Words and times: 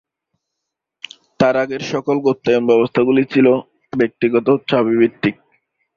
তার 1.39 1.55
আগের 1.63 1.83
সকল 1.91 2.15
গুপ্তায়ন 2.25 2.63
ব্যবস্থাগুলি 2.69 3.23
ছিল 3.33 3.47
ব্যক্তিগত 3.93 4.47
চাবিভিত্তিক। 4.69 5.35